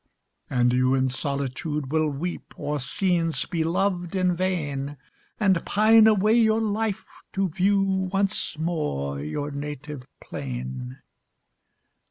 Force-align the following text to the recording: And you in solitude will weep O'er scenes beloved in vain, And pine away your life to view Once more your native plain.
And 0.49 0.73
you 0.73 0.95
in 0.95 1.09
solitude 1.09 1.91
will 1.91 2.07
weep 2.09 2.55
O'er 2.59 2.79
scenes 2.79 3.45
beloved 3.45 4.15
in 4.15 4.35
vain, 4.35 4.97
And 5.39 5.63
pine 5.63 6.07
away 6.07 6.33
your 6.33 6.59
life 6.59 7.05
to 7.33 7.49
view 7.49 8.09
Once 8.11 8.57
more 8.57 9.19
your 9.19 9.51
native 9.51 10.07
plain. 10.19 10.97